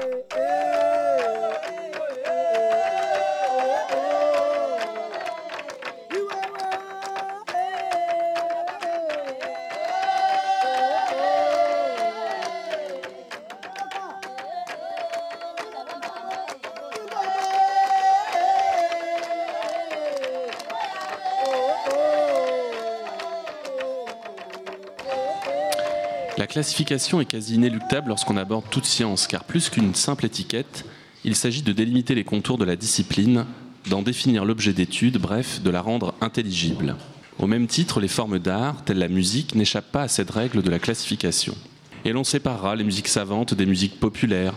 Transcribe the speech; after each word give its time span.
hey, 0.00 0.22
hey. 0.32 0.59
La 26.38 26.46
classification 26.46 27.20
est 27.20 27.26
quasi 27.26 27.56
inéluctable 27.56 28.08
lorsqu'on 28.08 28.36
aborde 28.36 28.64
toute 28.70 28.86
science, 28.86 29.26
car 29.26 29.44
plus 29.44 29.68
qu'une 29.68 29.94
simple 29.94 30.26
étiquette, 30.26 30.84
il 31.24 31.36
s'agit 31.36 31.62
de 31.62 31.72
délimiter 31.72 32.14
les 32.14 32.24
contours 32.24 32.56
de 32.56 32.64
la 32.64 32.76
discipline, 32.76 33.44
d'en 33.88 34.02
définir 34.02 34.44
l'objet 34.44 34.72
d'étude, 34.72 35.18
bref, 35.18 35.60
de 35.62 35.70
la 35.70 35.82
rendre 35.82 36.14
intelligible. 36.20 36.96
Au 37.38 37.46
même 37.46 37.66
titre, 37.66 38.00
les 38.00 38.08
formes 38.08 38.38
d'art, 38.38 38.84
telles 38.84 38.98
la 38.98 39.08
musique, 39.08 39.54
n'échappent 39.54 39.92
pas 39.92 40.02
à 40.02 40.08
cette 40.08 40.30
règle 40.30 40.62
de 40.62 40.70
la 40.70 40.78
classification. 40.78 41.54
Et 42.04 42.12
l'on 42.12 42.24
séparera 42.24 42.76
les 42.76 42.84
musiques 42.84 43.08
savantes 43.08 43.54
des 43.54 43.66
musiques 43.66 44.00
populaires. 44.00 44.54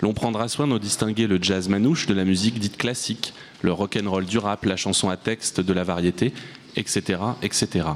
L'on 0.00 0.14
prendra 0.14 0.48
soin 0.48 0.66
de 0.66 0.78
distinguer 0.78 1.26
le 1.26 1.38
jazz 1.42 1.68
manouche 1.68 2.06
de 2.06 2.14
la 2.14 2.24
musique 2.24 2.58
dite 2.58 2.76
classique, 2.76 3.32
le 3.62 3.72
rock'n'roll 3.72 4.26
du 4.26 4.38
rap, 4.38 4.64
la 4.64 4.76
chanson 4.76 5.08
à 5.08 5.16
texte 5.16 5.60
de 5.60 5.72
la 5.72 5.84
variété, 5.84 6.32
etc., 6.76 7.20
etc. 7.42 7.86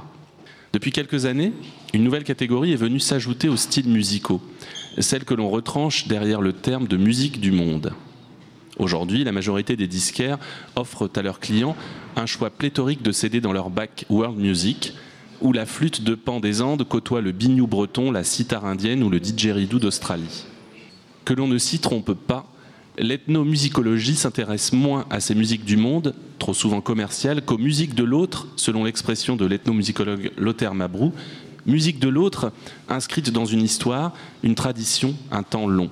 Depuis 0.72 0.92
quelques 0.92 1.26
années, 1.26 1.52
une 1.94 2.04
nouvelle 2.04 2.22
catégorie 2.22 2.72
est 2.72 2.76
venue 2.76 3.00
s'ajouter 3.00 3.48
aux 3.48 3.56
styles 3.56 3.88
musicaux, 3.88 4.40
celle 4.98 5.24
que 5.24 5.34
l'on 5.34 5.50
retranche 5.50 6.06
derrière 6.06 6.40
le 6.40 6.52
terme 6.52 6.86
de 6.86 6.96
musique 6.96 7.40
du 7.40 7.50
monde. 7.50 7.92
Aujourd'hui, 8.78 9.24
la 9.24 9.32
majorité 9.32 9.76
des 9.76 9.88
disquaires 9.88 10.38
offrent 10.76 11.10
à 11.16 11.22
leurs 11.22 11.40
clients 11.40 11.76
un 12.14 12.26
choix 12.26 12.50
pléthorique 12.50 13.02
de 13.02 13.10
CD 13.10 13.40
dans 13.40 13.52
leur 13.52 13.68
bac 13.68 14.06
World 14.08 14.38
Music, 14.38 14.94
où 15.40 15.52
la 15.52 15.66
flûte 15.66 16.04
de 16.04 16.14
pan 16.14 16.38
des 16.38 16.62
Andes 16.62 16.84
côtoie 16.84 17.20
le 17.20 17.32
biniou 17.32 17.66
breton, 17.66 18.12
la 18.12 18.22
sitar 18.22 18.64
indienne 18.64 19.02
ou 19.02 19.10
le 19.10 19.18
didgeridoo 19.18 19.80
d'Australie. 19.80 20.44
Que 21.24 21.34
l'on 21.34 21.48
ne 21.48 21.58
s'y 21.58 21.80
trompe 21.80 22.14
pas, 22.14 22.46
l'ethnomusicologie 22.98 24.14
s'intéresse 24.14 24.72
moins 24.72 25.06
à 25.10 25.20
ces 25.20 25.34
musiques 25.34 25.64
du 25.64 25.76
monde, 25.76 26.14
trop 26.38 26.54
souvent 26.54 26.80
commerciales, 26.80 27.42
qu'aux 27.42 27.58
musiques 27.58 27.94
de 27.94 28.04
l'autre, 28.04 28.48
selon 28.56 28.84
l'expression 28.84 29.36
de 29.36 29.46
l'ethnomusicologue 29.46 30.32
Lothaire 30.36 30.74
Mabrou, 30.74 31.12
musique 31.66 31.98
de 31.98 32.08
l'autre 32.08 32.52
inscrite 32.88 33.30
dans 33.30 33.44
une 33.44 33.62
histoire, 33.62 34.12
une 34.42 34.54
tradition, 34.54 35.14
un 35.30 35.42
temps 35.42 35.66
long. 35.66 35.90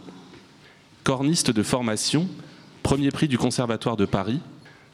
Corniste 1.04 1.50
de 1.50 1.62
formation, 1.62 2.28
premier 2.82 3.10
prix 3.10 3.28
du 3.28 3.38
Conservatoire 3.38 3.96
de 3.96 4.04
Paris, 4.04 4.40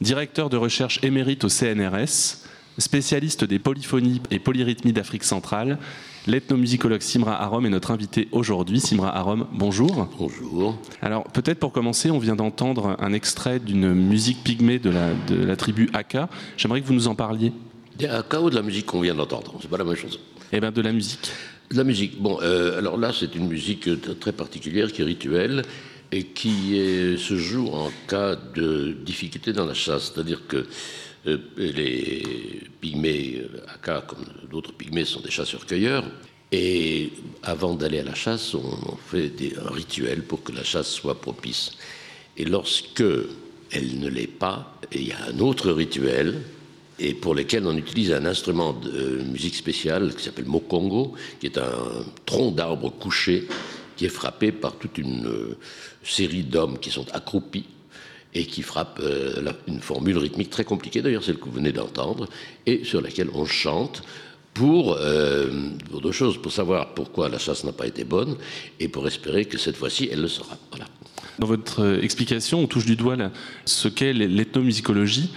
directeur 0.00 0.50
de 0.50 0.56
recherche 0.56 1.00
émérite 1.02 1.44
au 1.44 1.48
CNRS, 1.48 2.44
spécialiste 2.78 3.44
des 3.44 3.58
polyphonies 3.58 4.20
et 4.30 4.38
polyrythmies 4.38 4.92
d'Afrique 4.92 5.24
centrale, 5.24 5.78
L'ethnomusicologue 6.26 7.02
Simra 7.02 7.42
Arom 7.42 7.66
est 7.66 7.70
notre 7.70 7.90
invité 7.90 8.28
aujourd'hui. 8.32 8.80
Simra 8.80 9.14
Arom, 9.14 9.46
bonjour. 9.52 10.08
Bonjour. 10.18 10.78
Alors 11.02 11.24
peut-être 11.24 11.58
pour 11.58 11.70
commencer, 11.70 12.10
on 12.10 12.18
vient 12.18 12.34
d'entendre 12.34 12.96
un 12.98 13.12
extrait 13.12 13.58
d'une 13.58 13.92
musique 13.92 14.42
pygmée 14.42 14.78
de 14.78 14.88
la, 14.88 15.12
de 15.28 15.44
la 15.44 15.54
tribu 15.56 15.90
Aka. 15.92 16.30
J'aimerais 16.56 16.80
que 16.80 16.86
vous 16.86 16.94
nous 16.94 17.08
en 17.08 17.14
parliez. 17.14 17.52
Des 17.98 18.06
Aka 18.06 18.40
ou 18.40 18.48
de 18.48 18.54
la 18.54 18.62
musique 18.62 18.86
qu'on 18.86 19.02
vient 19.02 19.14
d'entendre 19.14 19.54
C'est 19.60 19.68
pas 19.68 19.76
la 19.76 19.84
même 19.84 19.96
chose. 19.96 20.18
Eh 20.50 20.60
bien 20.60 20.70
de 20.70 20.80
la 20.80 20.92
musique. 20.92 21.30
De 21.70 21.76
la 21.76 21.84
musique. 21.84 22.18
Bon, 22.18 22.38
euh, 22.40 22.78
alors 22.78 22.96
là 22.96 23.12
c'est 23.12 23.34
une 23.34 23.46
musique 23.46 23.90
très 24.18 24.32
particulière 24.32 24.90
qui 24.92 25.02
est 25.02 25.04
rituelle 25.04 25.62
et 26.10 26.22
qui 26.24 26.78
est, 26.78 27.18
se 27.18 27.36
joue 27.36 27.68
en 27.68 27.90
cas 28.08 28.34
de 28.54 28.96
difficulté 29.04 29.52
dans 29.52 29.66
la 29.66 29.74
chasse. 29.74 30.12
C'est-à-dire 30.14 30.46
que 30.48 30.56
euh, 30.56 30.66
les 31.56 32.62
pygmées, 32.80 33.40
euh, 33.40 33.74
Aka 33.74 34.02
comme 34.06 34.24
d'autres 34.50 34.72
pygmées, 34.72 35.04
sont 35.04 35.20
des 35.20 35.30
chasseurs-cueilleurs. 35.30 36.04
Et 36.52 37.10
avant 37.42 37.74
d'aller 37.74 38.00
à 38.00 38.04
la 38.04 38.14
chasse, 38.14 38.54
on 38.54 38.96
fait 39.06 39.28
des, 39.28 39.54
un 39.58 39.70
rituel 39.72 40.22
pour 40.22 40.42
que 40.42 40.52
la 40.52 40.64
chasse 40.64 40.90
soit 40.90 41.20
propice. 41.20 41.72
Et 42.36 42.44
lorsque 42.44 43.02
elle 43.72 43.98
ne 43.98 44.08
l'est 44.08 44.26
pas, 44.26 44.78
il 44.92 45.08
y 45.08 45.12
a 45.12 45.24
un 45.28 45.38
autre 45.40 45.70
rituel, 45.70 46.42
et 46.98 47.14
pour 47.14 47.34
lequel 47.34 47.66
on 47.66 47.76
utilise 47.76 48.12
un 48.12 48.24
instrument 48.24 48.72
de 48.72 49.22
musique 49.24 49.56
spéciale 49.56 50.14
qui 50.14 50.22
s'appelle 50.22 50.44
mokongo, 50.44 51.14
qui 51.40 51.46
est 51.46 51.58
un 51.58 52.04
tronc 52.24 52.52
d'arbre 52.52 52.90
couché 52.90 53.48
qui 53.96 54.04
est 54.06 54.10
frappé 54.10 54.52
par 54.52 54.76
toute 54.76 54.98
une 54.98 55.26
euh, 55.26 55.56
série 56.02 56.42
d'hommes 56.42 56.78
qui 56.78 56.90
sont 56.90 57.06
accroupis 57.12 57.64
et 58.34 58.46
qui 58.46 58.62
frappe 58.62 59.00
euh, 59.02 59.52
une 59.66 59.80
formule 59.80 60.18
rythmique 60.18 60.50
très 60.50 60.64
compliquée, 60.64 61.02
d'ailleurs 61.02 61.24
celle 61.24 61.36
que 61.36 61.44
vous 61.44 61.52
venez 61.52 61.72
d'entendre, 61.72 62.28
et 62.66 62.84
sur 62.84 63.00
laquelle 63.00 63.28
on 63.34 63.44
chante 63.44 64.02
pour, 64.52 64.96
euh, 64.98 65.70
pour, 65.90 66.00
deux 66.00 66.12
choses, 66.12 66.40
pour 66.40 66.52
savoir 66.52 66.94
pourquoi 66.94 67.28
la 67.28 67.38
chasse 67.38 67.64
n'a 67.64 67.72
pas 67.72 67.86
été 67.86 68.04
bonne 68.04 68.36
et 68.80 68.88
pour 68.88 69.06
espérer 69.06 69.44
que 69.44 69.58
cette 69.58 69.76
fois-ci 69.76 70.08
elle 70.10 70.20
le 70.20 70.28
sera. 70.28 70.56
Voilà. 70.70 70.86
Dans 71.38 71.46
votre 71.46 71.82
euh, 71.82 72.00
explication, 72.02 72.60
on 72.60 72.66
touche 72.66 72.86
du 72.86 72.96
doigt 72.96 73.16
ce 73.64 73.88
qu'est 73.88 74.12
l'ethnomusicologie, 74.12 75.30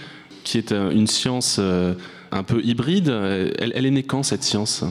qui 0.44 0.58
est 0.58 0.72
une 0.72 1.06
science 1.06 1.58
un 1.58 2.42
peu 2.42 2.64
hybride. 2.64 3.08
Elle 3.08 3.84
est 3.84 3.90
née 3.90 4.02
quand 4.02 4.22
cette 4.22 4.42
science? 4.42 4.82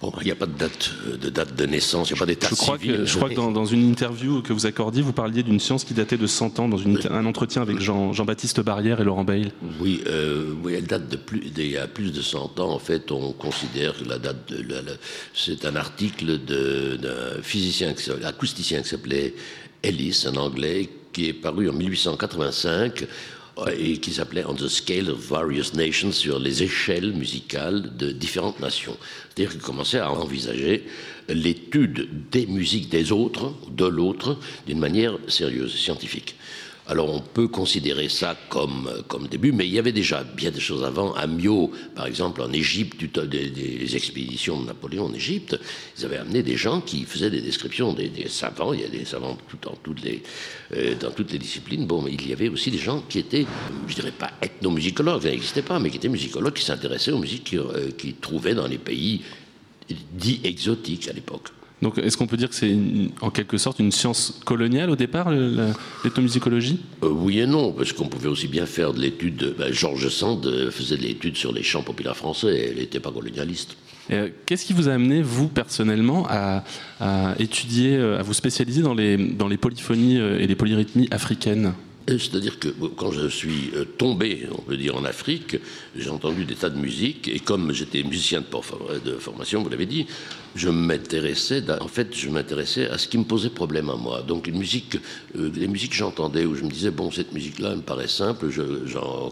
Bon, 0.00 0.10
il 0.22 0.24
n'y 0.24 0.30
a 0.30 0.34
pas 0.34 0.46
de 0.46 0.56
date 0.56 0.92
de, 1.20 1.28
date 1.28 1.54
de 1.54 1.66
naissance, 1.66 2.08
il 2.08 2.14
n'y 2.14 2.18
a 2.18 2.20
pas 2.20 2.26
d'état 2.26 2.48
je 2.50 2.54
crois 2.54 2.78
civil. 2.78 2.96
Que, 2.96 3.04
je 3.04 3.16
crois 3.16 3.28
que 3.28 3.34
dans, 3.34 3.52
dans, 3.52 3.66
une 3.66 3.86
interview 3.86 4.40
que 4.40 4.54
vous 4.54 4.64
accordiez, 4.64 5.02
vous 5.02 5.12
parliez 5.12 5.42
d'une 5.42 5.60
science 5.60 5.84
qui 5.84 5.92
datait 5.92 6.16
de 6.16 6.26
100 6.26 6.58
ans, 6.58 6.68
dans 6.68 6.78
une, 6.78 6.98
un 7.10 7.26
entretien 7.26 7.60
avec 7.60 7.80
Jean, 7.80 8.14
Jean-Baptiste 8.14 8.60
Barrière 8.60 9.02
et 9.02 9.04
Laurent 9.04 9.24
Bail. 9.24 9.52
Oui, 9.78 10.02
euh, 10.06 10.54
oui, 10.62 10.72
elle 10.72 10.86
date 10.86 11.10
de 11.10 11.16
plus, 11.16 11.40
d'il 11.40 11.70
y 11.70 11.76
a 11.76 11.86
plus 11.86 12.12
de 12.12 12.22
100 12.22 12.60
ans. 12.60 12.70
En 12.70 12.78
fait, 12.78 13.12
on 13.12 13.32
considère 13.32 13.94
que 13.98 14.08
la 14.08 14.18
date 14.18 14.50
de... 14.50 14.62
La, 14.72 14.80
la, 14.80 14.92
c'est 15.34 15.66
un 15.66 15.76
article 15.76 16.38
d'un 16.38 17.42
physicien, 17.42 17.94
acousticien 18.24 18.80
qui 18.80 18.88
s'appelait 18.88 19.34
Ellis, 19.82 20.24
un 20.26 20.36
Anglais, 20.36 20.88
qui 21.12 21.26
est 21.26 21.34
paru 21.34 21.68
en 21.68 21.74
1885 21.74 23.06
et 23.68 23.98
qui 23.98 24.12
s'appelait 24.12 24.44
On 24.46 24.54
the 24.54 24.68
Scale 24.68 25.10
of 25.10 25.18
Various 25.18 25.74
Nations 25.74 26.12
sur 26.12 26.38
les 26.38 26.62
échelles 26.62 27.12
musicales 27.12 27.96
de 27.96 28.12
différentes 28.12 28.60
nations. 28.60 28.96
C'est-à-dire 29.28 29.52
qu'il 29.52 29.60
commençait 29.60 29.98
à 29.98 30.10
envisager 30.10 30.84
l'étude 31.28 32.08
des 32.30 32.46
musiques 32.46 32.88
des 32.88 33.12
autres, 33.12 33.52
de 33.70 33.86
l'autre, 33.86 34.38
d'une 34.66 34.78
manière 34.78 35.18
sérieuse, 35.28 35.74
scientifique. 35.74 36.36
Alors 36.90 37.14
on 37.14 37.20
peut 37.20 37.46
considérer 37.46 38.08
ça 38.08 38.36
comme, 38.48 38.90
comme 39.06 39.28
début, 39.28 39.52
mais 39.52 39.64
il 39.64 39.72
y 39.72 39.78
avait 39.78 39.92
déjà 39.92 40.24
bien 40.24 40.50
des 40.50 40.58
choses 40.58 40.82
avant. 40.82 41.12
À 41.14 41.28
Mio, 41.28 41.70
par 41.94 42.06
exemple, 42.06 42.42
en 42.42 42.52
Égypte, 42.52 43.04
des, 43.20 43.48
des, 43.48 43.94
expéditions 43.94 44.60
de 44.60 44.66
Napoléon 44.66 45.04
en 45.04 45.14
Égypte, 45.14 45.56
ils 45.96 46.04
avaient 46.04 46.16
amené 46.16 46.42
des 46.42 46.56
gens 46.56 46.80
qui 46.80 47.04
faisaient 47.04 47.30
des 47.30 47.42
descriptions 47.42 47.92
des, 47.92 48.10
savants. 48.26 48.72
Il 48.72 48.80
y 48.80 48.84
a 48.84 48.88
des 48.88 49.04
savants 49.04 49.38
tout, 49.48 49.56
dans, 49.62 49.76
toutes 49.76 50.02
les, 50.02 50.20
euh, 50.74 50.96
dans 50.98 51.12
toutes 51.12 51.30
les 51.30 51.38
disciplines. 51.38 51.86
Bon, 51.86 52.02
mais 52.02 52.12
il 52.12 52.28
y 52.28 52.32
avait 52.32 52.48
aussi 52.48 52.72
des 52.72 52.78
gens 52.78 53.04
qui 53.08 53.20
étaient, 53.20 53.46
je 53.86 53.94
dirais 53.94 54.10
pas 54.10 54.32
ethnomusicologues, 54.42 55.22
ça 55.22 55.30
n'existait 55.30 55.62
pas, 55.62 55.78
mais 55.78 55.90
qui 55.90 55.98
étaient 55.98 56.08
musicologues 56.08 56.54
qui 56.54 56.64
s'intéressaient 56.64 57.12
aux 57.12 57.18
musiques 57.18 57.44
qu'ils 57.44 57.60
euh, 57.60 57.92
qu 57.96 58.14
trouvaient 58.14 58.56
dans 58.56 58.66
les 58.66 58.78
pays 58.78 59.22
dits 60.12 60.40
exotiques 60.42 61.06
à 61.06 61.12
l'époque. 61.12 61.50
Donc, 61.82 61.96
est-ce 61.98 62.16
qu'on 62.16 62.26
peut 62.26 62.36
dire 62.36 62.48
que 62.50 62.54
c'est 62.54 62.76
en 63.22 63.30
quelque 63.30 63.56
sorte 63.56 63.78
une 63.78 63.90
science 63.92 64.38
coloniale 64.44 64.90
au 64.90 64.96
départ, 64.96 65.30
l'ethnomusicologie? 65.30 66.80
Euh, 67.02 67.08
Oui 67.08 67.40
et 67.40 67.46
non, 67.46 67.72
parce 67.72 67.92
qu'on 67.92 68.06
pouvait 68.08 68.28
aussi 68.28 68.48
bien 68.48 68.66
faire 68.66 68.92
de 68.92 69.00
l'étude. 69.00 69.54
Ben, 69.58 69.72
Georges 69.72 70.08
Sand 70.08 70.70
faisait 70.70 70.96
de 70.96 71.02
l'étude 71.02 71.36
sur 71.36 71.52
les 71.52 71.62
chants 71.62 71.82
populaires 71.82 72.16
français, 72.16 72.70
elle 72.70 72.78
n'était 72.78 73.00
pas 73.00 73.10
colonialiste. 73.10 73.76
Euh, 74.10 74.28
Qu'est-ce 74.44 74.66
qui 74.66 74.72
vous 74.72 74.88
a 74.88 74.92
amené, 74.92 75.22
vous, 75.22 75.48
personnellement, 75.48 76.26
à, 76.28 76.64
à, 77.00 77.34
étudier, 77.38 77.96
à 77.96 78.22
vous 78.22 78.34
spécialiser 78.34 78.82
dans 78.82 78.94
les, 78.94 79.16
dans 79.16 79.48
les 79.48 79.56
polyphonies 79.56 80.16
et 80.16 80.46
les 80.46 80.54
polyrythmies 80.56 81.08
africaines? 81.10 81.72
C'est-à-dire 82.18 82.58
que 82.58 82.68
quand 82.68 83.12
je 83.12 83.28
suis 83.28 83.70
tombé, 83.98 84.46
on 84.50 84.62
peut 84.62 84.76
dire, 84.76 84.96
en 84.96 85.04
Afrique, 85.04 85.56
j'ai 85.96 86.10
entendu 86.10 86.44
des 86.44 86.54
tas 86.54 86.70
de 86.70 86.78
musique, 86.78 87.28
et 87.28 87.40
comme 87.40 87.72
j'étais 87.72 88.02
musicien 88.02 88.40
de 88.40 89.16
formation, 89.18 89.62
vous 89.62 89.68
l'avez 89.68 89.86
dit, 89.86 90.06
je 90.54 90.68
m'intéressais, 90.68 91.62
en 91.80 91.88
fait, 91.88 92.14
je 92.14 92.28
m'intéressais 92.28 92.88
à 92.88 92.98
ce 92.98 93.08
qui 93.08 93.18
me 93.18 93.24
posait 93.24 93.50
problème 93.50 93.90
à 93.90 93.96
moi. 93.96 94.22
Donc, 94.22 94.48
euh, 94.48 95.50
les 95.54 95.68
musiques 95.68 95.90
que 95.90 95.96
j'entendais, 95.96 96.44
où 96.44 96.54
je 96.54 96.64
me 96.64 96.70
disais, 96.70 96.90
bon, 96.90 97.10
cette 97.10 97.32
musique-là 97.32 97.76
me 97.76 97.82
paraît 97.82 98.08
simple, 98.08 98.50
j'en 98.50 99.30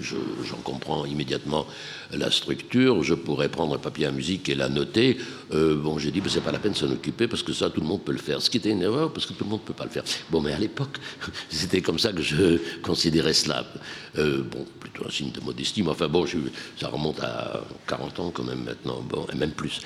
j'en 0.00 0.56
comprends 0.64 1.04
immédiatement 1.04 1.66
la 2.12 2.30
structure, 2.30 3.02
je 3.02 3.14
pourrais 3.14 3.48
prendre 3.48 3.74
un 3.74 3.78
papier 3.78 4.06
à 4.06 4.10
musique 4.10 4.48
et 4.48 4.54
la 4.54 4.68
noter. 4.68 5.18
Euh, 5.52 5.76
bon, 5.76 5.98
j'ai 5.98 6.10
dit, 6.10 6.20
ben, 6.20 6.28
c'est 6.28 6.40
pas 6.40 6.52
la 6.52 6.58
peine 6.58 6.72
de 6.72 6.76
s'en 6.76 6.90
occuper 6.90 7.28
parce 7.28 7.42
que 7.42 7.52
ça, 7.52 7.70
tout 7.70 7.80
le 7.80 7.86
monde 7.86 8.02
peut 8.02 8.12
le 8.12 8.18
faire. 8.18 8.40
Ce 8.40 8.50
qui 8.50 8.58
était 8.58 8.70
une 8.70 8.82
erreur 8.82 9.12
parce 9.12 9.26
que 9.26 9.32
tout 9.32 9.44
le 9.44 9.50
monde 9.50 9.62
peut 9.62 9.74
pas 9.74 9.84
le 9.84 9.90
faire. 9.90 10.04
Bon, 10.30 10.40
mais 10.40 10.52
à 10.52 10.58
l'époque, 10.58 10.98
c'était 11.50 11.80
comme 11.80 11.98
ça 11.98 12.12
que 12.12 12.22
je 12.22 12.58
considérais 12.82 13.32
cela. 13.32 13.66
Euh, 14.16 14.42
bon, 14.42 14.64
plutôt 14.80 15.06
un 15.06 15.10
signe 15.10 15.30
de 15.30 15.40
modestie, 15.40 15.82
mais 15.82 15.90
enfin 15.90 16.08
bon, 16.08 16.26
ça 16.80 16.88
remonte 16.88 17.20
à 17.20 17.62
40 17.86 18.20
ans 18.20 18.30
quand 18.30 18.44
même 18.44 18.64
maintenant, 18.64 19.02
et 19.32 19.36
même 19.36 19.52
plus. 19.52 19.80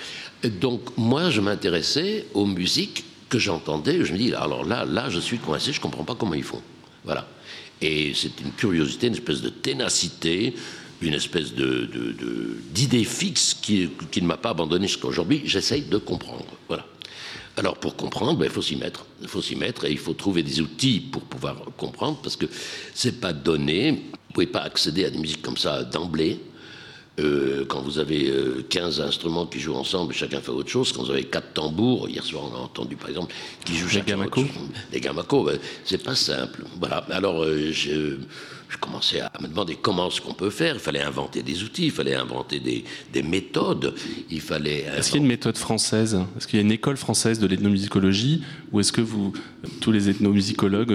Donc, 0.44 0.96
moi, 0.96 1.30
je 1.30 1.40
m'intéressais 1.40 2.26
aux 2.34 2.46
musiques 2.46 3.04
que 3.28 3.38
j'entendais, 3.38 4.04
je 4.04 4.12
me 4.12 4.18
dis, 4.18 4.34
alors 4.34 4.64
là, 4.64 4.84
là, 4.84 5.08
je 5.08 5.18
suis 5.18 5.38
coincé, 5.38 5.72
je 5.72 5.78
ne 5.78 5.82
comprends 5.82 6.04
pas 6.04 6.14
comment 6.14 6.34
ils 6.34 6.42
font. 6.42 6.60
Voilà. 7.04 7.26
Et 7.82 8.12
c'est 8.14 8.40
une 8.40 8.52
curiosité, 8.52 9.08
une 9.08 9.14
espèce 9.14 9.42
de 9.42 9.48
ténacité, 9.48 10.54
une 11.02 11.14
espèce 11.14 11.52
d'idée 12.72 13.04
fixe 13.04 13.54
qui, 13.60 13.90
qui 14.10 14.22
ne 14.22 14.26
m'a 14.26 14.36
pas 14.36 14.50
abandonné 14.50 14.86
jusqu'à 14.86 15.08
aujourd'hui. 15.08 15.42
J'essaye 15.44 15.82
de 15.82 15.98
comprendre. 15.98 16.46
Voilà. 16.68 16.86
Alors 17.56 17.76
pour 17.76 17.96
comprendre, 17.96 18.38
ben, 18.38 18.46
il 18.46 18.50
faut 18.50 18.62
s'y 18.62 18.76
mettre. 18.76 19.04
Il 19.20 19.28
faut 19.28 19.42
s'y 19.42 19.56
mettre 19.56 19.84
et 19.84 19.90
il 19.90 19.98
faut 19.98 20.14
trouver 20.14 20.42
des 20.42 20.60
outils 20.60 21.00
pour 21.00 21.22
pouvoir 21.22 21.56
comprendre 21.76 22.18
parce 22.22 22.36
que 22.36 22.46
c'est 22.94 23.20
pas 23.20 23.32
donné. 23.32 23.90
Vous 24.12 24.34
pouvez 24.34 24.46
pas 24.46 24.60
accéder 24.60 25.04
à 25.04 25.10
des 25.10 25.18
musiques 25.18 25.42
comme 25.42 25.58
ça 25.58 25.82
d'emblée. 25.82 26.40
Euh, 27.20 27.66
quand 27.68 27.82
vous 27.82 27.98
avez 27.98 28.32
15 28.70 29.00
euh, 29.00 29.06
instruments 29.06 29.46
qui 29.46 29.60
jouent 29.60 29.74
ensemble, 29.74 30.14
chacun 30.14 30.40
fait 30.40 30.50
autre 30.50 30.70
chose. 30.70 30.92
Quand 30.92 31.02
vous 31.02 31.10
avez 31.10 31.24
quatre 31.24 31.52
tambours, 31.52 32.08
hier 32.08 32.24
soir 32.24 32.44
on 32.50 32.56
a 32.56 32.60
entendu 32.60 32.96
par 32.96 33.10
exemple, 33.10 33.34
qui 33.66 33.76
jouent 33.76 33.88
chacun 33.88 34.18
autre 34.18 34.34
chose. 34.36 34.46
Les 34.92 35.00
gamacos, 35.00 35.44
ben, 35.44 35.58
c'est 35.84 36.02
pas 36.02 36.14
simple. 36.14 36.64
Voilà. 36.78 37.04
Alors 37.10 37.42
euh, 37.42 37.70
je, 37.70 38.16
je, 38.66 38.78
commençais 38.78 39.20
à 39.20 39.30
me 39.42 39.46
demander 39.46 39.76
comment 39.76 40.08
ce 40.08 40.22
qu'on 40.22 40.32
peut 40.32 40.48
faire. 40.48 40.76
Il 40.76 40.80
fallait 40.80 41.02
inventer 41.02 41.42
des 41.42 41.62
outils, 41.62 41.86
il 41.86 41.90
fallait 41.90 42.14
inventer 42.14 42.60
des, 42.60 42.82
des 43.12 43.22
méthodes. 43.22 43.94
Il 44.30 44.40
fallait. 44.40 44.86
Est-ce 44.96 45.10
qu'il 45.10 45.20
y 45.20 45.22
a 45.22 45.24
une 45.24 45.28
méthode 45.28 45.58
française? 45.58 46.18
Est-ce 46.38 46.46
qu'il 46.46 46.58
y 46.58 46.62
a 46.62 46.64
une 46.64 46.72
école 46.72 46.96
française 46.96 47.38
de 47.38 47.46
l'ethnomusicologie? 47.46 48.42
Ou 48.72 48.80
est-ce 48.80 48.92
que 48.92 49.02
vous, 49.02 49.34
tous 49.82 49.92
les 49.92 50.08
ethnomusicologues 50.08 50.94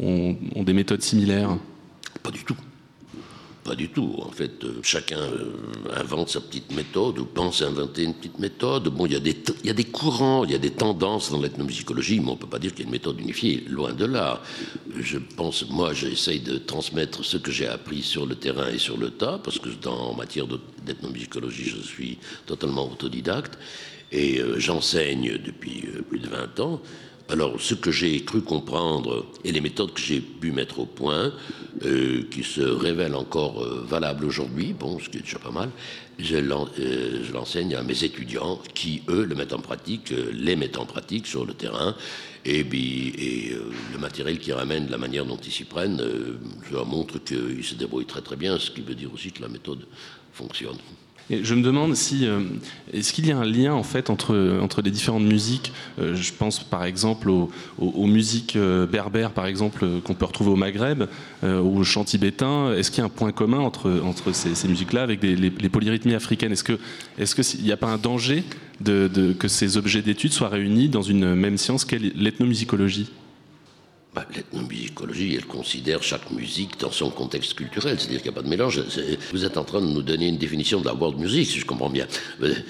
ont, 0.00 0.36
ont 0.56 0.62
des 0.64 0.72
méthodes 0.72 1.02
similaires? 1.02 1.56
Pas 2.24 2.32
du 2.32 2.42
tout. 2.42 2.56
Pas 3.66 3.74
du 3.74 3.88
tout. 3.88 4.14
En 4.22 4.30
fait, 4.30 4.62
euh, 4.62 4.78
chacun 4.82 5.18
euh, 5.18 5.50
invente 5.96 6.28
sa 6.28 6.40
petite 6.40 6.70
méthode 6.72 7.18
ou 7.18 7.24
pense 7.24 7.62
inventer 7.62 8.04
une 8.04 8.14
petite 8.14 8.38
méthode. 8.38 8.88
Bon, 8.90 9.06
il 9.06 9.12
y 9.12 9.16
a 9.16 9.72
des, 9.72 9.84
courants, 9.84 10.44
il 10.44 10.52
y 10.52 10.54
a 10.54 10.58
des 10.58 10.70
tendances 10.70 11.32
dans 11.32 11.40
l'ethnomusicologie, 11.40 12.20
mais 12.20 12.28
on 12.28 12.34
ne 12.34 12.38
peut 12.38 12.46
pas 12.46 12.60
dire 12.60 12.70
qu'il 12.70 12.80
y 12.80 12.82
a 12.84 12.86
une 12.86 12.92
méthode 12.92 13.20
unifiée. 13.20 13.64
Loin 13.68 13.92
de 13.92 14.04
là. 14.04 14.40
Je 14.96 15.18
pense, 15.18 15.68
moi, 15.68 15.92
j'essaye 15.94 16.38
de 16.38 16.58
transmettre 16.58 17.24
ce 17.24 17.38
que 17.38 17.50
j'ai 17.50 17.66
appris 17.66 18.02
sur 18.02 18.24
le 18.24 18.36
terrain 18.36 18.68
et 18.68 18.78
sur 18.78 18.96
le 18.96 19.10
tas, 19.10 19.40
parce 19.42 19.58
que 19.58 19.70
dans, 19.82 20.10
en 20.10 20.14
matière 20.14 20.46
d'ethnomusicologie, 20.84 21.68
je 21.68 21.80
suis 21.80 22.18
totalement 22.46 22.88
autodidacte. 22.88 23.58
Et 24.12 24.38
euh, 24.38 24.60
j'enseigne 24.60 25.38
depuis 25.44 25.88
plus 26.08 26.20
de 26.20 26.28
20 26.28 26.60
ans. 26.60 26.80
Alors, 27.28 27.60
ce 27.60 27.74
que 27.74 27.90
j'ai 27.90 28.24
cru 28.24 28.40
comprendre 28.40 29.26
et 29.42 29.50
les 29.50 29.60
méthodes 29.60 29.92
que 29.92 30.00
j'ai 30.00 30.20
pu 30.20 30.52
mettre 30.52 30.78
au 30.78 30.86
point, 30.86 31.32
euh, 31.84 32.22
qui 32.30 32.44
se 32.44 32.60
révèlent 32.60 33.16
encore 33.16 33.64
euh, 33.64 33.84
valables 33.84 34.24
aujourd'hui, 34.24 34.72
bon, 34.72 35.00
ce 35.00 35.08
qui 35.08 35.18
est 35.18 35.22
déjà 35.22 35.40
pas 35.40 35.50
mal, 35.50 35.70
je 36.20 36.36
euh, 36.36 37.24
l'enseigne 37.32 37.74
à 37.74 37.82
mes 37.82 38.04
étudiants 38.04 38.60
qui, 38.74 39.02
eux, 39.08 39.24
le 39.24 39.34
mettent 39.34 39.54
en 39.54 39.58
pratique, 39.58 40.14
les 40.32 40.54
mettent 40.54 40.78
en 40.78 40.86
pratique 40.86 41.26
sur 41.26 41.44
le 41.44 41.52
terrain. 41.52 41.96
Et, 42.44 42.62
le 42.62 43.98
matériel 43.98 44.38
qu'ils 44.38 44.52
ramènent, 44.52 44.88
la 44.88 44.98
manière 44.98 45.24
dont 45.24 45.36
ils 45.36 45.50
s'y 45.50 45.64
prennent, 45.64 46.00
je 46.68 46.72
leur 46.72 46.86
montre 46.86 47.18
qu'ils 47.18 47.64
se 47.64 47.74
débrouillent 47.74 48.06
très 48.06 48.22
très 48.22 48.36
bien, 48.36 48.56
ce 48.56 48.70
qui 48.70 48.82
veut 48.82 48.94
dire 48.94 49.12
aussi 49.12 49.32
que 49.32 49.42
la 49.42 49.48
méthode 49.48 49.84
fonctionne 50.32 50.78
je 51.30 51.54
me 51.54 51.62
demande 51.62 51.96
si 51.96 52.26
euh, 52.26 52.40
est-ce 52.92 53.12
qu'il 53.12 53.26
y 53.26 53.32
a 53.32 53.38
un 53.38 53.44
lien 53.44 53.74
en 53.74 53.82
fait 53.82 54.10
entre 54.10 54.58
entre 54.60 54.80
les 54.80 54.90
différentes 54.90 55.24
musiques. 55.24 55.72
Euh, 55.98 56.14
je 56.14 56.32
pense 56.32 56.62
par 56.62 56.84
exemple 56.84 57.28
aux, 57.28 57.50
musiques 58.06 58.54
euh, 58.54 58.86
berbères 58.86 59.32
par 59.32 59.46
exemple 59.46 59.86
qu'on 60.04 60.14
peut 60.14 60.24
retrouver 60.24 60.50
au 60.50 60.56
Maghreb, 60.56 61.04
ou 61.42 61.78
au 61.78 61.84
chant 61.84 62.04
tibétain. 62.04 62.72
Est-ce 62.74 62.90
qu'il 62.90 63.00
y 63.00 63.02
a 63.02 63.06
un 63.06 63.08
point 63.08 63.32
commun 63.32 63.58
entre 63.58 64.00
entre 64.04 64.32
ces, 64.32 64.68
musiques-là 64.68 65.02
avec 65.02 65.22
les, 65.22 65.50
polyrythmies 65.68 66.14
africaines? 66.14 66.52
Est-ce 66.52 66.64
que 66.64 66.78
est-ce 67.18 67.34
qu'il 67.34 67.64
n'y 67.64 67.72
a 67.72 67.76
pas 67.76 67.88
un 67.88 67.98
danger 67.98 68.44
de 68.80 69.34
que 69.38 69.48
ces 69.48 69.76
objets 69.76 70.02
d'étude 70.02 70.32
soient 70.32 70.48
réunis 70.48 70.88
dans 70.88 71.02
une 71.02 71.34
même 71.34 71.58
science 71.58 71.84
qu'est 71.84 71.98
l'ethnomusicologie? 71.98 73.10
Bah, 74.16 74.26
L'ethnomusicologie, 74.34 75.34
elle 75.34 75.44
considère 75.44 76.02
chaque 76.02 76.30
musique 76.30 76.80
dans 76.80 76.90
son 76.90 77.10
contexte 77.10 77.52
culturel, 77.52 77.98
c'est-à-dire 78.00 78.22
qu'il 78.22 78.30
n'y 78.30 78.36
a 78.36 78.40
pas 78.40 78.42
de 78.42 78.48
mélange. 78.48 78.82
Vous 79.32 79.44
êtes 79.44 79.58
en 79.58 79.64
train 79.64 79.82
de 79.82 79.86
nous 79.86 80.00
donner 80.00 80.28
une 80.28 80.38
définition 80.38 80.80
de 80.80 80.86
la 80.86 80.94
world 80.94 81.18
music, 81.18 81.46
si 81.46 81.60
je 81.60 81.66
comprends 81.66 81.90
bien. 81.90 82.06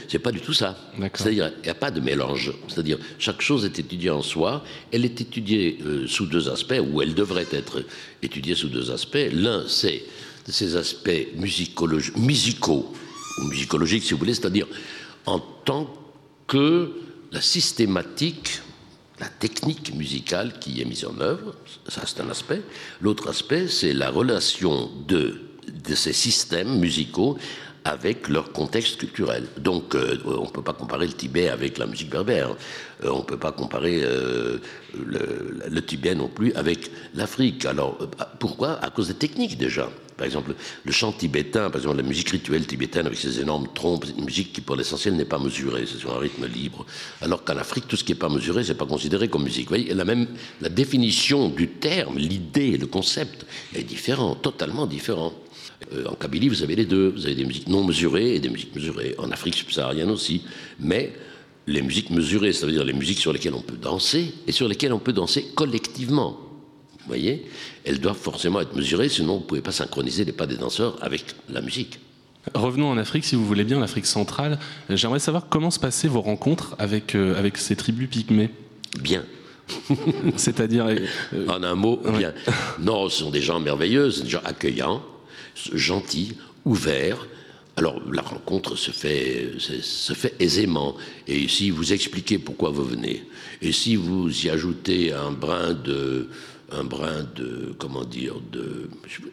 C'est 0.09 0.19
pas 0.19 0.33
du 0.33 0.41
tout 0.41 0.53
ça. 0.53 0.77
C'est-à-dire 1.15 1.53
qu'il 1.55 1.63
n'y 1.63 1.69
a 1.69 1.75
pas 1.75 1.93
de 1.93 2.01
mélange. 2.01 2.53
C'est-à-dire 2.67 2.99
chaque 3.21 3.41
chose 3.41 3.65
est 3.65 3.79
étudiée 3.79 4.11
en 4.11 4.23
soi. 4.23 4.65
Elle 4.91 5.05
est 5.05 5.21
étudiée 5.21 5.79
euh, 5.87 6.09
sous 6.09 6.27
deux 6.27 6.49
aspects, 6.51 6.81
ou 6.93 7.01
elle 7.01 7.15
devrait 7.15 7.47
être 7.53 7.85
étudiée 8.23 8.57
sous 8.57 8.69
deux 8.69 8.91
aspects. 8.91 9.29
L'un, 9.33 9.65
c'est 9.69 10.03
ces 10.49 10.75
aspects 10.75 11.29
musicaux, 11.37 11.89
ou 13.39 13.45
musicologiques, 13.45 14.03
si 14.03 14.15
vous 14.15 14.19
voulez, 14.19 14.35
c'est-à-dire 14.35 14.67
en 15.27 15.39
tant 15.39 15.95
que 16.49 16.91
la 17.31 17.41
systématique 17.41 18.63
la 19.19 19.29
technique 19.29 19.95
musicale 19.95 20.59
qui 20.61 20.81
est 20.81 20.85
mise 20.85 21.05
en 21.05 21.19
œuvre, 21.21 21.55
ça 21.89 22.03
c'est 22.07 22.21
un 22.21 22.29
aspect. 22.29 22.63
L'autre 23.01 23.29
aspect, 23.29 23.69
c'est 23.69 23.93
la 23.93 24.11
relation 24.11 24.91
de, 25.07 25.41
ces 25.95 26.13
systèmes 26.13 26.79
musicaux 26.79 27.39
avec 27.85 28.29
leur 28.29 28.53
contexte 28.53 28.99
culturel. 28.99 29.47
Donc, 29.59 29.95
euh, 29.95 30.19
on 30.25 30.43
ne 30.43 30.51
peut 30.51 30.63
pas 30.63 30.73
comparer 30.73 31.07
le 31.07 31.13
Tibet 31.13 31.49
avec 31.49 31.79
la 31.79 31.87
musique 31.87 32.11
berbère. 32.11 32.51
Euh, 33.05 33.11
on 33.11 33.19
ne 33.19 33.25
peut 33.25 33.39
pas 33.39 33.53
comparer 33.53 34.01
euh, 34.03 34.59
le, 34.93 35.61
le, 35.71 35.83
Tibet 35.85 36.17
non 36.17 36.29
plus 36.29 36.53
avec 36.55 36.91
l'Afrique. 37.15 37.65
Alors, 37.65 37.97
pourquoi? 38.41 38.73
À 38.85 38.91
cause 38.91 39.09
des 39.09 39.15
techniques 39.15 39.57
déjà. 39.57 39.89
Par 40.17 40.27
exemple, 40.27 40.55
le 40.85 40.93
chant 40.93 41.13
tibétain, 41.13 41.69
par 41.69 41.81
exemple, 41.81 41.99
la 41.99 42.03
musique 42.03 42.31
rituelle 42.31 42.67
tibétaine 42.67 43.07
avec 43.07 43.19
ses 43.19 43.41
énormes 43.41 43.69
trompes, 43.75 44.07
une 44.17 44.25
musique 44.25 44.53
qui, 44.53 44.61
pour 44.63 44.77
l'essentiel, 44.77 45.15
n'est 45.15 45.27
pas 45.27 45.39
mesurée, 45.39 45.85
c'est 45.87 45.99
sur 45.99 46.15
un 46.15 46.19
rythme 46.19 46.47
libre. 46.47 46.87
Alors 47.21 47.45
qu'en 47.45 47.57
Afrique, 47.59 47.87
tout 47.87 47.97
ce 47.97 48.05
qui 48.05 48.13
n'est 48.13 48.19
pas 48.19 48.31
mesuré, 48.31 48.65
c'est 48.65 48.75
pas 48.75 48.87
considéré 48.87 49.29
comme 49.29 49.45
musique. 49.45 49.65
Vous 49.65 49.77
voyez, 49.77 49.93
la 49.93 50.05
même, 50.05 50.27
la 50.61 50.71
définition 50.71 51.49
du 51.49 51.69
terme, 51.69 52.17
l'idée, 52.17 52.79
le 52.79 52.87
concept 52.87 53.45
est 53.75 53.83
différent, 53.83 54.35
totalement 54.35 54.87
différent. 54.87 55.35
Euh, 55.93 56.07
en 56.07 56.15
Kabylie, 56.15 56.49
vous 56.49 56.63
avez 56.63 56.77
les 56.77 56.87
deux. 56.87 57.11
Vous 57.11 57.27
avez 57.27 57.35
des 57.35 57.45
musiques 57.45 57.69
non 57.69 57.85
mesurées 57.85 58.37
et 58.37 58.41
des 58.41 58.49
musiques 58.49 58.75
mesurées. 58.75 59.15
En 59.19 59.31
Afrique 59.31 59.55
subsaharienne 59.55 60.11
aussi. 60.11 60.43
Mais 60.81 61.13
les 61.67 61.83
musiques 61.83 62.11
mesurées, 62.11 62.53
ça 62.53 62.67
veut 62.67 62.73
dire 62.73 62.85
les 62.85 62.93
musiques 62.93 63.19
sur 63.19 63.33
lesquelles 63.33 63.55
on 63.55 63.61
peut 63.61 63.77
danser 63.77 64.33
et 64.47 64.53
sur 64.53 64.69
lesquelles 64.69 64.93
on 64.93 64.99
peut 64.99 65.13
danser 65.13 65.49
collectivement. 65.55 66.46
Vous 67.07 67.13
voyez 67.13 67.47
Elles 67.85 68.01
doivent 68.01 68.19
forcément 68.19 68.61
être 68.61 68.75
mesurées, 68.75 69.09
sinon 69.09 69.35
vous 69.35 69.41
ne 69.43 69.47
pouvez 69.47 69.61
pas 69.61 69.71
synchroniser 69.71 70.25
les 70.25 70.33
pas 70.33 70.49
des 70.49 70.57
danseurs 70.57 70.99
avec 71.03 71.25
la 71.49 71.61
musique. 71.61 72.01
Revenons 72.53 72.91
en 72.91 72.99
Afrique, 72.99 73.25
si 73.25 73.37
vous 73.37 73.47
voulez 73.47 73.63
bien, 73.63 73.79
l'Afrique 73.79 74.07
centrale. 74.07 74.59
J'aimerais 74.91 75.21
savoir 75.21 75.47
comment 75.49 75.71
se 75.71 75.79
passaient 75.79 76.09
vos 76.09 76.21
rencontres 76.21 76.75
avec, 76.81 77.15
euh, 77.15 77.39
avec 77.39 77.59
ces 77.59 77.77
tribus 77.77 78.09
pygmées. 78.09 78.51
Bien. 79.01 79.25
C'est-à-dire. 80.37 80.87
Euh, 80.87 81.47
en 81.47 81.63
un 81.63 81.77
mot, 81.77 82.01
bien. 82.19 82.35
Non, 82.81 83.09
ce 83.09 83.21
sont 83.21 83.31
des 83.31 83.41
gens 83.41 83.61
merveilleux, 83.61 84.11
des 84.11 84.29
gens 84.29 84.43
accueillants, 84.45 85.01
gentils, 85.73 86.37
ouverts. 86.65 87.29
Alors 87.77 88.01
la 88.11 88.23
rencontre 88.23 88.75
se 88.75 88.91
fait, 88.91 89.53
se 89.59 90.13
fait 90.13 90.35
aisément. 90.41 90.97
Et 91.29 91.47
si 91.47 91.71
vous 91.71 91.93
expliquez 91.93 92.39
pourquoi 92.39 92.71
vous 92.71 92.85
venez, 92.85 93.25
et 93.63 93.71
si 93.71 93.97
vous 93.97 94.47
y 94.47 94.51
ajoutez 94.51 95.13
un 95.13 95.31
brin 95.31 95.75
de, 95.75 96.29
un 96.73 96.85
brin 96.85 97.27
de, 97.37 97.75
comment 97.79 98.05
dire, 98.05 98.35
de, 98.53 98.89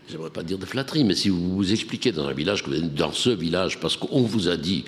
j'aimerais 0.09 0.29
pas 0.29 0.43
dire 0.43 0.57
de 0.57 0.65
flatterie, 0.65 1.03
mais 1.03 1.15
si 1.15 1.29
vous 1.29 1.55
vous 1.55 1.71
expliquez 1.71 2.11
dans 2.11 2.27
un 2.27 2.33
village 2.33 2.63
que 2.63 2.69
vous 2.69 2.87
dans 2.89 3.11
ce 3.11 3.31
village 3.31 3.79
parce 3.79 3.97
qu'on 3.97 4.21
vous 4.21 4.49
a 4.49 4.57
dit 4.57 4.85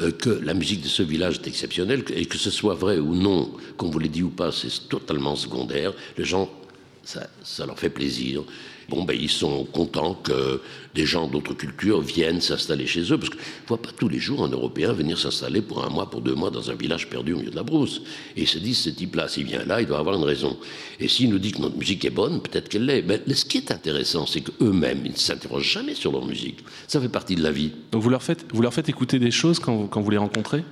euh, 0.00 0.10
que 0.10 0.30
la 0.30 0.54
musique 0.54 0.82
de 0.82 0.88
ce 0.88 1.02
village 1.02 1.36
est 1.36 1.46
exceptionnelle, 1.46 2.04
et 2.14 2.26
que 2.26 2.36
ce 2.36 2.50
soit 2.50 2.74
vrai 2.74 2.98
ou 2.98 3.14
non, 3.14 3.52
qu'on 3.76 3.90
vous 3.90 3.98
l'ait 3.98 4.08
dit 4.08 4.22
ou 4.22 4.30
pas, 4.30 4.50
c'est 4.50 4.88
totalement 4.88 5.36
secondaire. 5.36 5.92
Les 6.18 6.24
gens, 6.24 6.50
ça 7.04 7.66
leur 7.66 7.78
fait 7.78 7.90
plaisir 7.90 8.42
bon, 8.88 9.04
ben, 9.04 9.16
ils 9.18 9.30
sont 9.30 9.64
contents 9.64 10.14
que 10.14 10.60
des 10.94 11.06
gens 11.06 11.26
d'autres 11.26 11.54
cultures 11.54 12.00
viennent 12.00 12.40
s'installer 12.40 12.86
chez 12.86 13.12
eux, 13.12 13.18
parce 13.18 13.30
qu'on 13.30 13.36
ne 13.36 13.68
voit 13.68 13.82
pas 13.82 13.90
tous 13.96 14.08
les 14.08 14.18
jours 14.18 14.44
un 14.44 14.48
Européen 14.48 14.92
venir 14.92 15.18
s'installer 15.18 15.62
pour 15.62 15.84
un 15.84 15.88
mois, 15.88 16.08
pour 16.08 16.20
deux 16.20 16.34
mois 16.34 16.50
dans 16.50 16.70
un 16.70 16.74
village 16.74 17.08
perdu 17.08 17.32
au 17.32 17.38
milieu 17.38 17.50
de 17.50 17.56
la 17.56 17.62
brousse. 17.62 18.02
Et 18.36 18.42
ils 18.42 18.48
se 18.48 18.58
disent, 18.58 18.78
ce 18.78 18.90
type-là, 18.90 19.28
s'il 19.28 19.44
vient 19.44 19.64
là, 19.64 19.80
il 19.80 19.86
doit 19.86 19.98
avoir 19.98 20.16
une 20.16 20.24
raison. 20.24 20.56
Et 21.00 21.08
s'il 21.08 21.30
nous 21.30 21.38
dit 21.38 21.52
que 21.52 21.60
notre 21.60 21.76
musique 21.76 22.04
est 22.04 22.10
bonne, 22.10 22.40
peut-être 22.40 22.68
qu'elle 22.68 22.86
l'est. 22.86 23.02
Mais 23.02 23.20
ce 23.34 23.44
qui 23.44 23.58
est 23.58 23.70
intéressant, 23.70 24.26
c'est 24.26 24.40
qu'eux-mêmes, 24.40 25.00
ils 25.04 25.12
ne 25.12 25.16
s'interrogent 25.16 25.72
jamais 25.72 25.94
sur 25.94 26.12
leur 26.12 26.24
musique. 26.24 26.58
Ça 26.86 27.00
fait 27.00 27.08
partie 27.08 27.34
de 27.34 27.42
la 27.42 27.50
vie. 27.50 27.72
Donc 27.90 28.02
vous 28.02 28.10
leur 28.10 28.22
faites, 28.22 28.44
vous 28.52 28.62
leur 28.62 28.72
faites 28.72 28.88
écouter 28.88 29.18
des 29.18 29.30
choses 29.30 29.58
quand 29.58 29.86
quand 29.86 30.00
vous 30.00 30.10
les 30.10 30.18
rencontrez? 30.18 30.64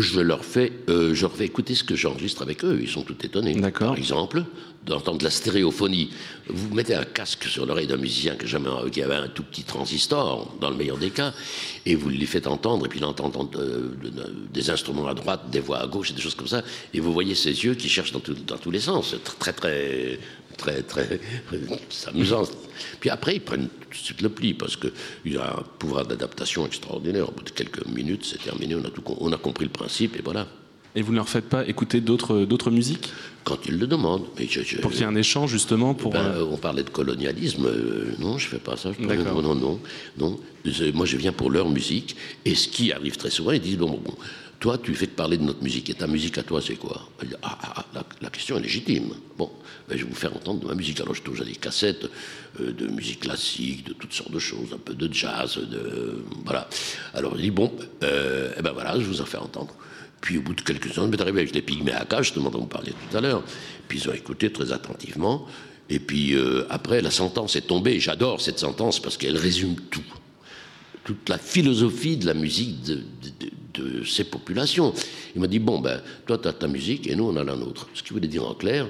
Je 0.00 0.20
leur 0.20 0.44
fais, 0.44 0.72
euh, 0.88 1.14
je 1.14 1.22
leur 1.22 1.32
fais 1.32 1.44
écouter 1.44 1.74
ce 1.74 1.84
que 1.84 1.94
j'enregistre 1.94 2.42
avec 2.42 2.64
eux. 2.64 2.78
Ils 2.80 2.88
sont 2.88 3.02
tout 3.02 3.16
étonnés. 3.24 3.54
Par 3.78 3.96
exemple, 3.96 4.44
d'entendre 4.86 5.22
la 5.22 5.30
stéréophonie. 5.30 6.10
Vous 6.48 6.74
mettez 6.74 6.94
un 6.94 7.04
casque 7.04 7.44
sur 7.44 7.66
l'oreille 7.66 7.86
d'un 7.86 7.96
musicien 7.96 8.34
qui, 8.34 8.46
jamais, 8.46 8.70
qui 8.90 9.02
avait 9.02 9.14
un 9.14 9.28
tout 9.28 9.42
petit 9.42 9.62
transistor, 9.62 10.54
dans 10.60 10.70
le 10.70 10.76
meilleur 10.76 10.98
des 10.98 11.10
cas, 11.10 11.32
et 11.86 11.94
vous 11.94 12.08
lui 12.08 12.26
faites 12.26 12.46
entendre, 12.46 12.86
et 12.86 12.88
puis 12.88 12.98
il 12.98 13.04
entend 13.04 13.30
euh, 13.56 13.90
des 14.52 14.70
instruments 14.70 15.06
à 15.06 15.14
droite, 15.14 15.50
des 15.50 15.60
voix 15.60 15.80
à 15.80 15.86
gauche, 15.86 16.10
et 16.10 16.14
des 16.14 16.20
choses 16.20 16.34
comme 16.34 16.48
ça, 16.48 16.62
et 16.92 17.00
vous 17.00 17.12
voyez 17.12 17.34
ses 17.34 17.64
yeux 17.64 17.74
qui 17.74 17.88
cherchent 17.88 18.12
dans, 18.12 18.22
dans 18.46 18.58
tous 18.58 18.70
les 18.70 18.80
sens. 18.80 19.10
C'est 19.10 19.38
très, 19.38 19.52
très, 19.52 20.18
très, 20.56 20.82
très, 20.82 21.20
amusant. 22.06 22.44
Puis 23.00 23.10
après, 23.10 23.36
ils 23.36 23.40
prennent 23.40 23.68
tout 23.68 23.90
de 23.90 23.94
suite 23.94 24.22
le 24.22 24.28
pli 24.28 24.54
parce 24.54 24.76
qu'il 24.76 25.38
a 25.38 25.58
un 25.58 25.62
pouvoir 25.78 26.06
d'adaptation 26.06 26.66
extraordinaire. 26.66 27.28
Au 27.28 27.32
bout 27.32 27.44
de 27.44 27.50
quelques 27.50 27.86
minutes, 27.86 28.24
c'est 28.24 28.42
terminé, 28.42 28.74
on 28.74 28.84
a, 28.84 28.90
tout, 28.90 29.02
on 29.20 29.32
a 29.32 29.38
compris 29.38 29.64
le 29.64 29.70
principe 29.70 30.16
et 30.16 30.22
voilà. 30.22 30.46
Et 30.94 31.00
vous 31.00 31.12
ne 31.12 31.16
leur 31.16 31.28
faites 31.28 31.48
pas 31.48 31.66
écouter 31.66 32.00
d'autres, 32.00 32.70
musiques? 32.70 33.10
Quand 33.44 33.58
ils 33.66 33.78
le 33.78 33.86
demandent. 33.86 34.26
Mais 34.38 34.46
pour 34.80 34.90
qu'il 34.90 35.00
y 35.00 35.02
ait 35.02 35.06
un 35.06 35.16
échange, 35.16 35.50
justement 35.50 35.94
pour... 35.94 36.12
Ben, 36.12 36.34
on 36.48 36.58
parlait 36.58 36.84
de 36.84 36.90
colonialisme. 36.90 37.66
non, 38.18 38.38
je 38.38 38.46
ne 38.46 38.50
fais 38.50 38.58
pas 38.58 38.76
ça. 38.76 38.90
Je 38.92 39.04
non, 39.04 39.42
non, 39.42 39.54
non, 39.54 39.80
non. 40.18 40.38
Moi, 40.94 41.06
je 41.06 41.16
viens 41.16 41.32
pour 41.32 41.50
leur 41.50 41.68
musique. 41.68 42.14
Et 42.44 42.54
ce 42.54 42.68
qui 42.68 42.92
arrive 42.92 43.16
très 43.16 43.30
souvent, 43.30 43.52
ils 43.52 43.60
disent, 43.60 43.78
bon, 43.78 43.98
bon, 44.04 44.14
toi, 44.62 44.78
tu 44.78 44.94
fais 44.94 45.08
que 45.08 45.16
parler 45.16 45.38
de 45.38 45.42
notre 45.42 45.60
musique. 45.60 45.90
Et 45.90 45.94
ta 45.94 46.06
musique 46.06 46.38
à 46.38 46.44
toi, 46.44 46.62
c'est 46.62 46.76
quoi? 46.76 47.08
Ah, 47.42 47.58
ah, 47.60 47.84
ah, 47.96 48.04
la, 48.22 48.30
question 48.30 48.56
est 48.58 48.62
légitime. 48.62 49.12
Bon, 49.36 49.50
ben, 49.88 49.98
je 49.98 50.04
vais 50.04 50.08
vous 50.08 50.14
faire 50.14 50.34
entendre 50.36 50.60
de 50.60 50.68
ma 50.68 50.74
musique. 50.74 51.00
Alors, 51.00 51.16
je 51.16 51.22
touche 51.22 51.40
à 51.40 51.44
des 51.44 51.56
cassettes 51.56 52.08
euh, 52.60 52.72
de 52.72 52.86
musique 52.86 53.20
classique, 53.20 53.88
de 53.88 53.92
toutes 53.92 54.12
sortes 54.12 54.30
de 54.30 54.38
choses, 54.38 54.72
un 54.72 54.78
peu 54.78 54.94
de 54.94 55.12
jazz, 55.12 55.58
de 55.58 56.22
voilà. 56.44 56.68
Alors, 57.12 57.36
je 57.36 57.42
dis 57.42 57.50
bon, 57.50 57.72
euh, 58.04 58.52
eh 58.56 58.62
ben 58.62 58.70
voilà, 58.70 59.00
je 59.00 59.04
vous 59.04 59.20
en 59.20 59.24
fais 59.24 59.38
entendre. 59.38 59.74
Puis 60.20 60.38
au 60.38 60.42
bout 60.42 60.54
de 60.54 60.60
quelques 60.60 60.96
ans, 60.96 61.06
je 61.06 61.10
m'est 61.10 61.20
arrivé 61.20 61.40
avec 61.40 61.52
les 61.52 61.62
pygmées 61.62 61.94
à 61.94 62.22
justement 62.22 62.50
dont 62.50 62.60
vous 62.60 62.66
parliez 62.66 62.92
tout 62.92 63.16
à 63.16 63.20
l'heure. 63.20 63.42
Puis 63.88 63.98
ils 63.98 64.08
ont 64.08 64.14
écouté 64.14 64.52
très 64.52 64.70
attentivement. 64.70 65.48
Et 65.90 65.98
puis 65.98 66.36
euh, 66.36 66.66
après, 66.70 67.00
la 67.00 67.10
sentence 67.10 67.56
est 67.56 67.66
tombée. 67.66 67.98
J'adore 67.98 68.40
cette 68.40 68.60
sentence 68.60 69.02
parce 69.02 69.16
qu'elle 69.16 69.36
résume 69.36 69.74
tout. 69.90 70.04
Toute 71.04 71.28
la 71.28 71.38
philosophie 71.38 72.16
de 72.16 72.26
la 72.26 72.34
musique 72.34 72.82
de, 72.82 73.02
de 73.74 74.04
ces 74.04 74.24
populations. 74.24 74.92
Il 75.34 75.40
m'a 75.40 75.46
dit, 75.46 75.58
bon, 75.58 75.80
ben, 75.80 76.00
toi, 76.26 76.38
tu 76.38 76.48
as 76.48 76.52
ta 76.52 76.68
musique 76.68 77.06
et 77.06 77.16
nous, 77.16 77.24
on 77.24 77.36
a 77.36 77.44
la 77.44 77.56
nôtre. 77.56 77.88
Ce 77.94 78.02
qui 78.02 78.12
voulait 78.12 78.28
dire 78.28 78.46
en 78.46 78.54
clair, 78.54 78.86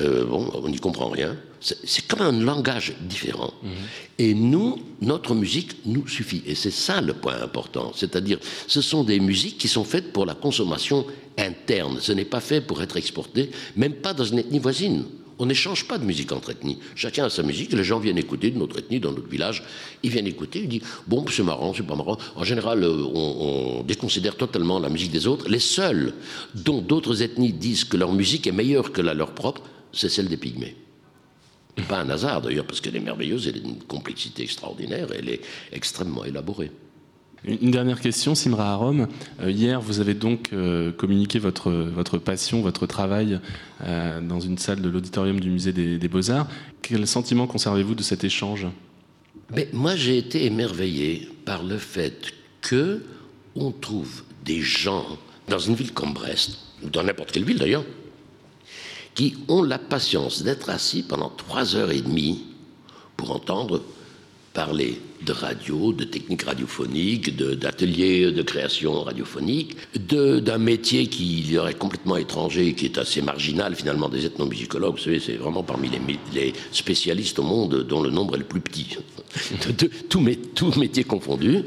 euh, 0.00 0.24
bon, 0.24 0.50
on 0.54 0.68
n'y 0.68 0.78
comprend 0.78 1.08
rien. 1.08 1.36
C'est 1.60 2.06
comme 2.06 2.20
un 2.20 2.32
langage 2.32 2.94
différent. 3.00 3.52
Mhm. 3.62 3.70
Et 4.18 4.34
nous, 4.34 4.78
notre 5.00 5.34
musique 5.34 5.78
nous 5.86 6.06
suffit. 6.06 6.42
Et 6.46 6.54
c'est 6.54 6.70
ça 6.70 7.00
le 7.00 7.14
point 7.14 7.40
important. 7.40 7.92
C'est-à-dire, 7.94 8.38
ce 8.66 8.82
sont 8.82 9.04
des 9.04 9.20
musiques 9.20 9.58
qui 9.58 9.68
sont 9.68 9.84
faites 9.84 10.12
pour 10.12 10.26
la 10.26 10.34
consommation 10.34 11.06
interne. 11.38 11.98
Ce 12.00 12.12
n'est 12.12 12.26
pas 12.26 12.40
fait 12.40 12.60
pour 12.60 12.82
être 12.82 12.96
exporté, 12.96 13.50
même 13.74 13.94
pas 13.94 14.12
dans 14.12 14.24
une 14.24 14.38
ethnie 14.38 14.58
voisine. 14.58 15.04
On 15.38 15.46
n'échange 15.46 15.86
pas 15.86 15.98
de 15.98 16.04
musique 16.04 16.32
entre 16.32 16.50
ethnies. 16.50 16.78
Chacun 16.94 17.26
a 17.26 17.30
sa 17.30 17.42
musique, 17.42 17.72
les 17.72 17.84
gens 17.84 17.98
viennent 17.98 18.16
écouter 18.16 18.50
de 18.50 18.58
notre 18.58 18.78
ethnie, 18.78 19.00
dans 19.00 19.12
notre 19.12 19.28
village. 19.28 19.62
Ils 20.02 20.10
viennent 20.10 20.26
écouter, 20.26 20.60
ils 20.60 20.68
disent 20.68 20.82
Bon, 21.06 21.26
c'est 21.28 21.42
marrant, 21.42 21.74
c'est 21.74 21.86
pas 21.86 21.94
marrant. 21.94 22.16
En 22.36 22.44
général, 22.44 22.82
euh, 22.82 23.04
on, 23.14 23.82
déconsidère 23.82 24.36
totalement 24.36 24.78
la 24.78 24.88
musique 24.88 25.12
des 25.12 25.26
autres. 25.26 25.48
Les 25.48 25.58
seuls 25.58 26.14
dont 26.54 26.80
d'autres 26.80 27.22
ethnies 27.22 27.52
disent 27.52 27.84
que 27.84 27.98
leur 27.98 28.12
musique 28.12 28.46
est 28.46 28.52
meilleure 28.52 28.92
que 28.92 29.02
la 29.02 29.12
leur 29.12 29.32
propre, 29.32 29.62
c'est 29.92 30.08
celle 30.08 30.28
des 30.28 30.38
pygmées. 30.38 30.76
Pas 31.88 32.00
un 32.00 32.08
hasard 32.08 32.40
d'ailleurs, 32.40 32.66
parce 32.66 32.80
qu'elle 32.80 32.96
est 32.96 33.00
merveilleuse, 33.00 33.46
elle 33.46 33.56
a 33.56 33.68
une 33.68 33.82
complexité 33.82 34.42
extraordinaire, 34.42 35.08
elle 35.14 35.28
est 35.28 35.42
extrêmement 35.72 36.24
élaborée. 36.24 36.70
Une 37.46 37.70
dernière 37.70 38.00
question, 38.00 38.34
Simra 38.34 38.72
Arom. 38.72 39.06
Euh, 39.40 39.52
hier, 39.52 39.80
vous 39.80 40.00
avez 40.00 40.14
donc 40.14 40.50
euh, 40.52 40.90
communiqué 40.90 41.38
votre, 41.38 42.18
passion, 42.18 42.60
votre 42.60 42.88
travail 42.88 43.38
euh, 43.84 44.20
dans 44.20 44.40
une 44.40 44.58
salle 44.58 44.82
de 44.82 44.88
l'auditorium 44.88 45.38
du 45.38 45.50
musée 45.50 45.72
des, 45.72 46.08
Beaux-Arts. 46.08 46.48
Quel 46.82 47.06
sentiment 47.06 47.46
conservez-vous 47.46 47.94
de 47.94 48.02
cet 48.02 48.24
échange? 48.24 48.66
Moi, 49.72 49.94
j'ai 49.94 50.18
été 50.18 50.44
émerveillé 50.44 51.28
par 51.44 51.62
le 51.62 51.78
fait 51.78 52.34
que 52.62 53.04
on 53.54 53.70
trouve 53.70 54.24
des 54.44 54.60
gens 54.60 55.06
dans 55.48 55.60
une 55.60 55.76
ville 55.76 55.92
comme 55.92 56.14
Brest, 56.14 56.58
dans 56.82 57.04
n'importe 57.04 57.30
quelle 57.30 57.44
ville 57.44 57.58
d'ailleurs, 57.58 57.84
qui 59.14 59.36
ont 59.46 59.62
la 59.62 59.78
patience 59.78 60.42
d'être 60.42 60.68
assis 60.68 61.04
pendant 61.04 61.30
trois 61.30 61.76
heures 61.76 61.92
et 61.92 62.00
demie 62.00 62.44
pour 63.16 63.30
entendre 63.30 63.82
parler 64.52 65.00
de 65.26 65.32
radio, 65.32 65.92
de 65.92 66.04
techniques 66.04 66.44
radiophoniques, 66.44 67.36
d'ateliers 67.36 68.32
de, 68.32 68.42
création 68.42 69.02
radiophonique, 69.02 69.76
d'un 69.94 70.58
métier 70.58 71.08
qui 71.08 71.44
leur 71.52 71.68
est 71.68 71.74
complètement 71.74 72.16
étranger, 72.16 72.72
qui 72.74 72.86
est 72.86 72.98
assez 72.98 73.20
marginal 73.20 73.74
finalement 73.74 74.08
des 74.08 74.24
ethnomusicologues. 74.24 74.96
Vous 74.96 75.02
savez, 75.02 75.20
c'est 75.20 75.34
vraiment 75.34 75.62
parmi 75.62 75.90
les, 76.32 76.52
spécialistes 76.72 77.38
au 77.38 77.42
monde 77.42 77.84
dont 77.86 78.02
le 78.02 78.10
nombre 78.10 78.36
est 78.36 78.38
le 78.38 78.44
plus 78.44 78.60
petit, 78.60 78.96
de, 79.78 79.90
tous 80.54 80.76
métiers 80.76 81.04
confondus 81.04 81.64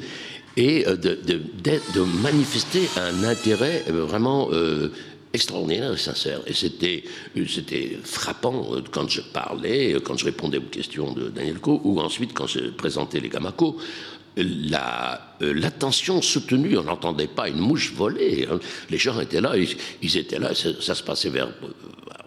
et 0.58 0.86
euh, 0.88 0.96
de, 0.96 1.18
de, 1.24 2.02
manifester 2.22 2.82
un 2.98 3.24
intérêt 3.24 3.84
euh, 3.90 4.04
vraiment 4.04 4.50
euh, 4.52 4.92
extraordinaire 5.34 5.94
et 5.94 5.98
sincère. 5.98 6.42
Et 6.48 6.54
c'était, 6.54 7.04
c'était 7.48 7.98
frappant 8.04 8.74
euh, 8.74 8.82
quand 8.92 9.10
je 9.10 9.22
parlais, 9.22 9.94
euh, 9.94 10.00
quand 10.00 10.18
je 10.18 10.26
répondais 10.26 10.58
aux 10.58 10.62
questions 10.62 11.14
de 11.14 11.30
Daniel 11.30 11.60
Co, 11.60 11.82
ou 11.84 12.00
ensuite 12.00 12.34
quand 12.34 12.48
je 12.48 12.70
présentais 12.70 13.20
les 13.20 13.30
Gamako. 13.30 13.78
La, 14.38 15.36
euh, 15.42 15.54
l'attention 15.54 16.22
soutenue, 16.22 16.78
on 16.78 16.84
n'entendait 16.84 17.28
pas 17.28 17.50
une 17.50 17.58
mouche 17.58 17.92
voler. 17.94 18.48
Hein. 18.50 18.60
Les 18.90 18.98
gens 18.98 19.20
étaient 19.20 19.42
là, 19.42 19.54
ils, 19.58 20.18
étaient 20.18 20.40
là, 20.40 20.54
ça, 20.56 20.96
se 20.96 21.04
passait 21.04 21.30
vers 21.30 21.50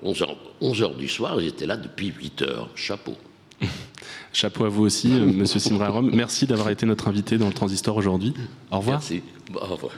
11h, 0.04 0.26
11 0.60 0.82
heures 0.82 0.94
du 0.94 1.08
soir, 1.08 1.40
ils 1.40 1.48
étaient 1.48 1.64
là 1.64 1.76
depuis 1.76 2.08
8 2.08 2.42
heures. 2.42 2.68
Chapeau. 2.74 3.14
Chapeau 4.32 4.64
à 4.64 4.68
vous 4.68 4.82
aussi, 4.82 5.08
Monsieur 5.08 5.60
Simra 5.60 6.02
Merci 6.02 6.46
d'avoir 6.46 6.68
été 6.70 6.84
notre 6.84 7.08
invité 7.08 7.38
dans 7.38 7.48
le 7.48 7.54
Transistor 7.54 7.96
aujourd'hui. 7.96 8.34
Au 8.70 8.78
revoir. 8.78 8.98
Merci. 8.98 9.22
Au 9.54 9.66
revoir. 9.66 9.92